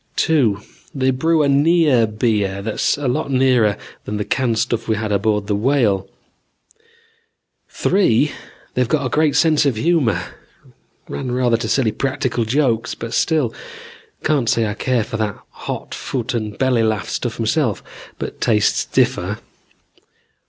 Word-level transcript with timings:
"Two, 0.15 0.61
they 0.95 1.11
brew 1.11 1.43
a 1.43 1.47
near 1.47 2.07
beer 2.07 2.63
that's 2.63 2.97
a 2.97 3.07
lot 3.07 3.29
nearer 3.29 3.77
than 4.05 4.17
the 4.17 4.25
canned 4.25 4.57
stuff 4.57 4.87
we 4.87 4.95
had 4.95 5.11
aboard 5.11 5.45
the 5.45 5.53
Whale. 5.55 6.09
"Three, 7.69 8.31
they've 8.73 8.91
a 8.91 9.09
great 9.09 9.35
sense 9.35 9.63
of 9.63 9.75
humor. 9.75 10.19
Ran 11.07 11.31
rather 11.31 11.55
to 11.57 11.69
silly 11.69 11.91
practical 11.91 12.45
jokes, 12.45 12.95
but 12.95 13.13
still. 13.13 13.53
Can't 14.23 14.49
say 14.49 14.65
I 14.65 14.73
care 14.73 15.03
for 15.03 15.17
that 15.17 15.37
hot 15.51 15.93
foot 15.93 16.33
and 16.33 16.57
belly 16.57 16.81
laugh 16.81 17.07
stuff 17.09 17.39
myself, 17.39 17.83
but 18.17 18.41
tastes 18.41 18.85
differ. 18.85 19.37